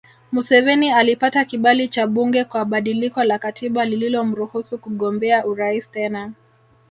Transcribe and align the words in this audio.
Museveni 0.31 0.89
alipata 0.91 1.45
kibali 1.45 1.87
cha 1.87 2.07
bunge 2.07 2.43
kwa 2.45 2.65
badiliko 2.65 3.23
la 3.23 3.39
katiba 3.39 3.85
lililomruhusu 3.85 4.77
kugombea 4.77 5.45
urais 5.45 5.91
tena 5.91 6.31